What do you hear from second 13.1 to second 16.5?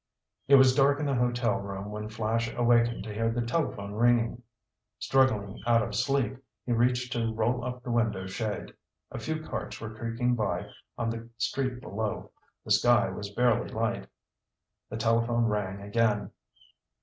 barely light. The telephone rang again.